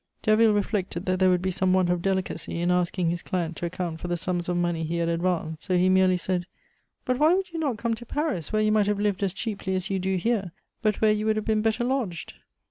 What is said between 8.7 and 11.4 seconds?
might have lived as cheaply as you do here, but where you would